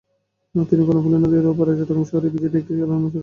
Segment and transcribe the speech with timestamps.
[0.55, 3.19] তিনি কর্ণফুলী নদীর ওপারে চট্টগ্রাম শহরের ইপিজেডের একটি কারখানায় চাকরি করেন।